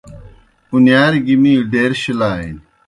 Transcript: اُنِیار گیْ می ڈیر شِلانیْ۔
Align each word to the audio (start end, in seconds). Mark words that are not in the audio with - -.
اُنِیار 0.73 1.13
گیْ 1.25 1.35
می 1.41 1.53
ڈیر 1.71 1.91
شِلانیْ۔ 2.01 2.51